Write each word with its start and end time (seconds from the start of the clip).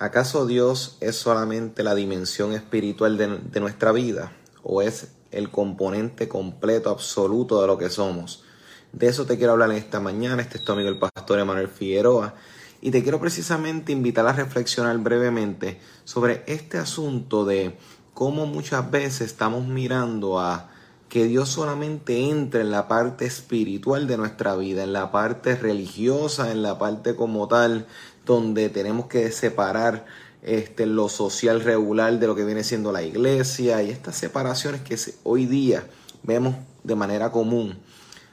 ¿Acaso 0.00 0.46
Dios 0.46 0.96
es 1.00 1.16
solamente 1.16 1.82
la 1.82 1.96
dimensión 1.96 2.52
espiritual 2.52 3.18
de, 3.18 3.60
nuestra 3.60 3.90
vida 3.90 4.30
o 4.62 4.80
es 4.80 5.08
el 5.32 5.50
componente 5.50 6.28
completo, 6.28 6.90
absoluto 6.90 7.60
de 7.60 7.66
lo 7.66 7.78
que 7.78 7.90
somos? 7.90 8.44
De 8.92 9.08
eso 9.08 9.26
te 9.26 9.36
quiero 9.38 9.54
hablar 9.54 9.72
en 9.72 9.76
esta 9.76 9.98
mañana. 9.98 10.40
Este 10.40 10.58
es 10.58 10.64
tu 10.64 10.70
amigo 10.70 10.88
el 10.88 11.00
pastor 11.00 11.40
Emanuel 11.40 11.66
Figueroa. 11.66 12.36
Y 12.80 12.92
te 12.92 13.02
quiero 13.02 13.18
precisamente 13.18 13.90
invitar 13.90 14.24
a 14.28 14.32
reflexionar 14.32 14.96
brevemente 14.98 15.80
sobre 16.04 16.44
este 16.46 16.78
asunto 16.78 17.44
de 17.44 17.76
cómo 18.14 18.46
muchas 18.46 18.88
veces 18.92 19.22
estamos 19.22 19.66
mirando 19.66 20.38
a 20.38 20.70
que 21.08 21.24
Dios 21.24 21.48
solamente 21.48 22.28
entre 22.28 22.60
en 22.60 22.70
la 22.70 22.86
parte 22.86 23.24
espiritual 23.24 24.06
de 24.06 24.16
nuestra 24.18 24.54
vida, 24.56 24.84
en 24.84 24.92
la 24.92 25.10
parte 25.10 25.56
religiosa, 25.56 26.52
en 26.52 26.62
la 26.62 26.78
parte 26.78 27.16
como 27.16 27.48
tal, 27.48 27.86
donde 28.28 28.68
tenemos 28.68 29.06
que 29.06 29.32
separar 29.32 30.04
este, 30.42 30.84
lo 30.84 31.08
social 31.08 31.62
regular 31.62 32.18
de 32.18 32.26
lo 32.26 32.36
que 32.36 32.44
viene 32.44 32.62
siendo 32.62 32.92
la 32.92 33.02
iglesia 33.02 33.82
y 33.82 33.90
estas 33.90 34.16
separaciones 34.16 34.82
que 34.82 34.96
hoy 35.24 35.46
día 35.46 35.84
vemos 36.22 36.54
de 36.84 36.94
manera 36.94 37.32
común, 37.32 37.78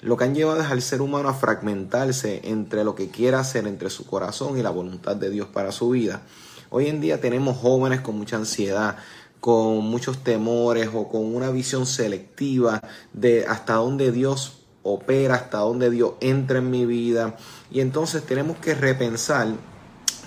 lo 0.00 0.18
que 0.18 0.24
han 0.24 0.34
llevado 0.34 0.62
al 0.62 0.82
ser 0.82 1.00
humano 1.00 1.30
a 1.30 1.34
fragmentarse 1.34 2.42
entre 2.44 2.84
lo 2.84 2.94
que 2.94 3.08
quiera 3.08 3.40
hacer 3.40 3.66
entre 3.66 3.88
su 3.88 4.06
corazón 4.06 4.58
y 4.58 4.62
la 4.62 4.70
voluntad 4.70 5.16
de 5.16 5.30
Dios 5.30 5.48
para 5.48 5.72
su 5.72 5.88
vida. 5.88 6.20
Hoy 6.68 6.88
en 6.88 7.00
día 7.00 7.22
tenemos 7.22 7.56
jóvenes 7.56 8.02
con 8.02 8.18
mucha 8.18 8.36
ansiedad, 8.36 8.98
con 9.40 9.78
muchos 9.78 10.22
temores 10.22 10.90
o 10.92 11.08
con 11.08 11.34
una 11.34 11.50
visión 11.50 11.86
selectiva 11.86 12.82
de 13.14 13.46
hasta 13.46 13.74
dónde 13.74 14.12
Dios 14.12 14.58
opera, 14.82 15.36
hasta 15.36 15.58
dónde 15.58 15.90
Dios 15.90 16.12
entra 16.20 16.58
en 16.58 16.70
mi 16.70 16.84
vida. 16.84 17.36
Y 17.70 17.80
entonces 17.80 18.22
tenemos 18.24 18.58
que 18.58 18.74
repensar, 18.74 19.48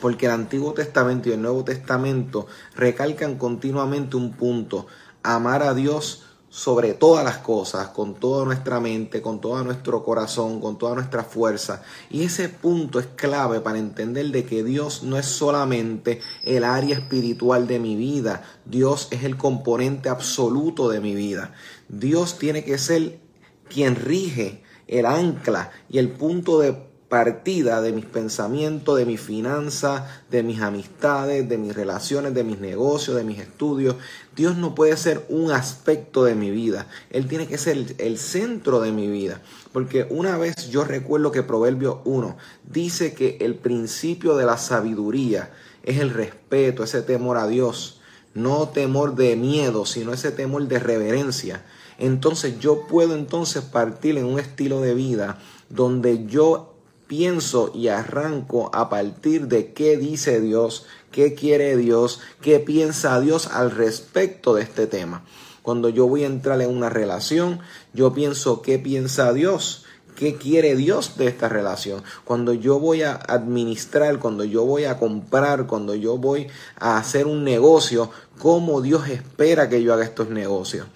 porque 0.00 0.26
el 0.26 0.32
Antiguo 0.32 0.72
Testamento 0.72 1.28
y 1.28 1.32
el 1.32 1.42
Nuevo 1.42 1.64
Testamento 1.64 2.46
recalcan 2.74 3.36
continuamente 3.36 4.16
un 4.16 4.32
punto, 4.32 4.86
amar 5.22 5.62
a 5.62 5.74
Dios 5.74 6.24
sobre 6.50 6.94
todas 6.94 7.24
las 7.24 7.38
cosas, 7.38 7.88
con 7.88 8.14
toda 8.14 8.44
nuestra 8.46 8.80
mente, 8.80 9.20
con 9.20 9.40
todo 9.40 9.62
nuestro 9.64 10.02
corazón, 10.02 10.60
con 10.60 10.78
toda 10.78 10.94
nuestra 10.94 11.22
fuerza. 11.22 11.82
Y 12.10 12.22
ese 12.22 12.48
punto 12.48 12.98
es 12.98 13.06
clave 13.06 13.60
para 13.60 13.78
entender 13.78 14.30
de 14.30 14.44
que 14.44 14.64
Dios 14.64 15.02
no 15.02 15.18
es 15.18 15.26
solamente 15.26 16.20
el 16.42 16.64
área 16.64 16.96
espiritual 16.96 17.66
de 17.66 17.78
mi 17.78 17.96
vida, 17.96 18.42
Dios 18.64 19.08
es 19.10 19.24
el 19.24 19.36
componente 19.36 20.08
absoluto 20.08 20.88
de 20.88 21.00
mi 21.00 21.14
vida. 21.14 21.52
Dios 21.88 22.38
tiene 22.38 22.64
que 22.64 22.78
ser 22.78 23.20
quien 23.68 23.96
rige 23.96 24.62
el 24.86 25.04
ancla 25.04 25.70
y 25.90 25.98
el 25.98 26.10
punto 26.10 26.60
de 26.60 26.87
partida 27.08 27.80
de 27.80 27.92
mis 27.92 28.04
pensamientos, 28.04 28.98
de 28.98 29.06
mi 29.06 29.16
finanza, 29.16 30.22
de 30.30 30.42
mis 30.42 30.60
amistades, 30.60 31.48
de 31.48 31.56
mis 31.56 31.74
relaciones, 31.74 32.34
de 32.34 32.44
mis 32.44 32.60
negocios, 32.60 33.16
de 33.16 33.24
mis 33.24 33.38
estudios. 33.38 33.96
Dios 34.36 34.56
no 34.56 34.74
puede 34.74 34.96
ser 34.96 35.24
un 35.30 35.50
aspecto 35.50 36.24
de 36.24 36.34
mi 36.34 36.50
vida. 36.50 36.86
Él 37.10 37.26
tiene 37.26 37.46
que 37.46 37.56
ser 37.56 37.94
el, 37.96 38.18
centro 38.18 38.80
de 38.80 38.92
mi 38.92 39.08
vida. 39.08 39.40
Porque 39.72 40.06
una 40.10 40.36
vez 40.36 40.68
yo 40.70 40.84
recuerdo 40.84 41.32
que 41.32 41.42
Proverbio 41.42 42.02
1 42.04 42.36
dice 42.70 43.14
que 43.14 43.38
el 43.40 43.54
principio 43.54 44.36
de 44.36 44.44
la 44.44 44.58
sabiduría 44.58 45.50
es 45.82 45.98
el 46.00 46.10
respeto, 46.10 46.84
ese 46.84 47.00
temor 47.00 47.38
a 47.38 47.46
Dios. 47.46 48.00
No 48.34 48.68
temor 48.68 49.14
de 49.16 49.34
miedo, 49.34 49.86
sino 49.86 50.12
ese 50.12 50.30
temor 50.30 50.68
de 50.68 50.78
reverencia. 50.78 51.64
Entonces 51.98 52.60
yo 52.60 52.86
puedo 52.86 53.14
entonces 53.14 53.62
partir 53.64 54.18
en 54.18 54.26
un 54.26 54.38
estilo 54.38 54.82
de 54.82 54.94
vida 54.94 55.38
donde 55.70 56.26
yo 56.26 56.77
pienso 57.08 57.72
y 57.74 57.88
arranco 57.88 58.70
a 58.72 58.88
partir 58.88 59.48
de 59.48 59.72
qué 59.72 59.96
dice 59.96 60.40
Dios, 60.40 60.86
qué 61.10 61.34
quiere 61.34 61.76
Dios, 61.76 62.20
qué 62.40 62.60
piensa 62.60 63.18
Dios 63.20 63.48
al 63.48 63.70
respecto 63.70 64.54
de 64.54 64.62
este 64.62 64.86
tema. 64.86 65.24
Cuando 65.62 65.88
yo 65.88 66.06
voy 66.06 66.22
a 66.22 66.26
entrar 66.26 66.60
en 66.60 66.70
una 66.70 66.90
relación, 66.90 67.60
yo 67.92 68.12
pienso 68.12 68.62
qué 68.62 68.78
piensa 68.78 69.32
Dios, 69.32 69.84
qué 70.16 70.36
quiere 70.36 70.76
Dios 70.76 71.16
de 71.16 71.26
esta 71.26 71.48
relación. 71.48 72.02
Cuando 72.24 72.52
yo 72.52 72.78
voy 72.78 73.02
a 73.02 73.12
administrar, 73.14 74.18
cuando 74.18 74.44
yo 74.44 74.64
voy 74.64 74.84
a 74.84 74.98
comprar, 74.98 75.66
cuando 75.66 75.94
yo 75.94 76.18
voy 76.18 76.48
a 76.78 76.98
hacer 76.98 77.26
un 77.26 77.42
negocio, 77.42 78.10
cómo 78.38 78.82
Dios 78.82 79.08
espera 79.08 79.68
que 79.68 79.82
yo 79.82 79.94
haga 79.94 80.04
estos 80.04 80.28
negocios 80.28 80.86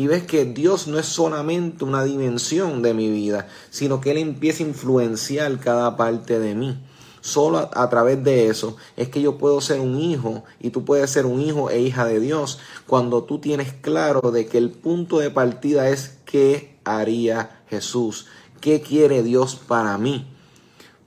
y 0.00 0.06
ves 0.06 0.22
que 0.22 0.46
Dios 0.46 0.88
no 0.88 0.98
es 0.98 1.04
solamente 1.04 1.84
una 1.84 2.04
dimensión 2.04 2.80
de 2.80 2.94
mi 2.94 3.10
vida, 3.10 3.48
sino 3.68 4.00
que 4.00 4.12
Él 4.12 4.16
empieza 4.16 4.64
a 4.64 4.66
influenciar 4.66 5.60
cada 5.60 5.94
parte 5.98 6.38
de 6.38 6.54
mí. 6.54 6.82
Solo 7.20 7.68
a, 7.70 7.90
través 7.90 8.24
de 8.24 8.46
eso 8.46 8.78
es 8.96 9.10
que 9.10 9.20
yo 9.20 9.36
puedo 9.36 9.60
ser 9.60 9.78
un 9.78 10.00
hijo 10.00 10.42
y 10.58 10.70
tú 10.70 10.86
puedes 10.86 11.10
ser 11.10 11.26
un 11.26 11.42
hijo 11.42 11.68
e 11.68 11.82
hija 11.82 12.06
de 12.06 12.18
Dios 12.18 12.60
cuando 12.86 13.24
tú 13.24 13.40
tienes 13.40 13.74
claro 13.74 14.30
de 14.30 14.46
que 14.46 14.56
el 14.56 14.70
punto 14.70 15.18
de 15.18 15.28
partida 15.28 15.90
es 15.90 16.16
qué 16.24 16.78
haría 16.84 17.62
Jesús, 17.68 18.24
qué 18.62 18.80
quiere 18.80 19.22
Dios 19.22 19.54
para 19.54 19.98
mí 19.98 20.26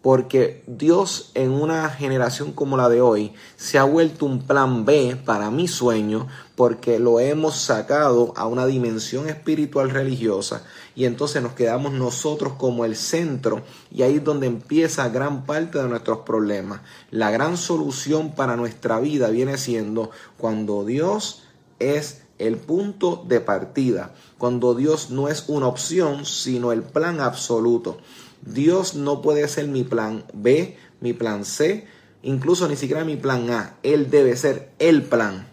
porque 0.04 0.66
Dios 0.68 1.32
en 1.34 1.52
una 1.52 1.90
generación 1.90 2.52
como 2.52 2.76
la 2.76 2.90
de 2.90 3.00
hoy 3.00 3.32
se 3.56 3.80
ha 3.80 3.86
vuelto 3.86 4.26
un 4.26 4.42
plan 4.42 4.84
B 4.84 5.16
para 5.16 5.50
mi 5.50 5.70
sueño 5.70 6.28
porque 6.58 7.00
lo 7.00 7.22
hemos 7.22 7.56
sacado 7.56 8.34
a 8.36 8.46
una 8.46 8.66
dimensión 8.66 9.30
espiritual 9.30 9.92
religiosa 9.92 10.64
y 10.94 11.06
entonces 11.06 11.42
nos 11.42 11.54
quedamos 11.54 11.94
nosotros 11.94 12.54
como 12.58 12.84
el 12.84 12.98
centro 12.98 13.62
y 13.92 14.02
ahí 14.02 14.18
es 14.18 14.24
donde 14.26 14.46
empieza 14.46 15.08
gran 15.08 15.46
parte 15.46 15.82
de 15.82 15.88
nuestros 15.88 16.20
problemas. 16.20 16.82
La 17.10 17.32
gran 17.32 17.56
solución 17.56 18.36
para 18.36 18.58
nuestra 18.58 19.00
vida 19.00 19.30
viene 19.30 19.58
siendo 19.58 20.12
cuando 20.38 20.84
Dios 20.84 21.44
es 21.80 22.24
el 22.40 22.58
punto 22.58 23.24
de 23.26 23.40
partida, 23.40 24.14
cuando 24.38 24.76
Dios 24.76 25.12
no 25.12 25.30
es 25.30 25.46
una 25.48 25.68
opción, 25.68 26.26
sino 26.26 26.74
el 26.74 26.84
plan 26.84 27.22
absoluto. 27.22 28.00
Dios 28.46 28.96
no 28.96 29.22
puede 29.22 29.48
ser 29.48 29.68
mi 29.68 29.84
plan 29.84 30.26
B, 30.34 30.78
mi 31.00 31.14
plan 31.14 31.46
C, 31.46 31.88
incluso 32.22 32.68
ni 32.68 32.76
siquiera 32.76 33.06
mi 33.06 33.16
plan 33.16 33.50
A. 33.52 33.78
Él 33.84 34.10
debe 34.10 34.36
ser 34.36 34.72
el 34.80 35.04
plan. 35.04 35.48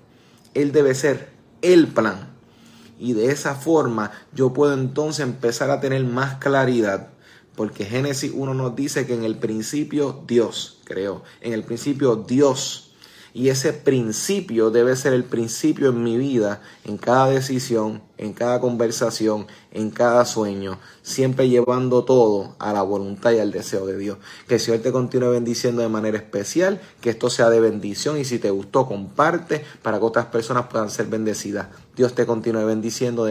Él 0.55 0.73
debe 0.73 0.95
ser 0.95 1.31
el 1.63 1.87
plan. 1.89 2.29
Y 2.99 3.13
de 3.13 3.31
esa 3.31 3.55
forma 3.55 4.11
yo 4.35 4.53
puedo 4.53 4.75
entonces 4.75 5.25
empezar 5.25 5.71
a 5.71 5.81
tener 5.81 6.05
más 6.05 6.37
claridad. 6.37 7.09
Porque 7.55 7.85
Génesis 7.85 8.33
1 8.35 8.55
nos 8.55 8.75
dice 8.75 9.07
que 9.07 9.15
en 9.15 9.25
el 9.25 9.37
principio 9.39 10.23
Dios 10.27 10.81
creó. 10.85 11.23
En 11.41 11.53
el 11.53 11.63
principio 11.63 12.17
Dios 12.17 12.90
y 13.33 13.49
ese 13.49 13.73
principio 13.73 14.71
debe 14.71 14.97
ser 14.97 15.13
el 15.13 15.25
principio 15.25 15.91
en 15.91 16.03
mi 16.03 16.17
vida, 16.17 16.63
en 16.85 16.99
cada 16.99 17.29
decisión, 17.31 18.03
en 18.19 18.33
cada 18.33 18.61
conversación, 18.61 19.47
en 19.73 19.91
cada 19.91 20.25
sueño, 20.25 20.79
siempre 21.03 21.49
llevando 21.49 22.05
todo 22.05 22.55
a 22.59 22.73
la 22.73 22.83
voluntad 22.83 23.33
y 23.33 23.39
al 23.39 23.51
deseo 23.51 23.87
de 23.87 23.97
Dios. 23.97 24.19
Que 24.47 24.55
el 24.55 24.61
Señor 24.61 24.81
te 24.81 24.93
continúe 24.93 25.31
bendiciendo 25.31 25.83
de 25.83 25.89
manera 25.89 26.19
especial, 26.19 26.81
que 27.01 27.11
esto 27.11 27.31
sea 27.31 27.49
de 27.51 27.61
bendición 27.61 28.19
y 28.19 28.25
si 28.25 28.39
te 28.39 28.51
gustó, 28.51 28.87
comparte 28.87 29.65
para 29.83 29.99
que 29.99 30.05
otras 30.05 30.27
personas 30.27 30.67
puedan 30.67 30.91
ser 30.91 31.07
bendecidas. 31.07 31.69
Dios 31.97 32.15
te 32.15 32.27
continúe 32.27 32.65
bendiciendo 32.65 33.25
de 33.25 33.29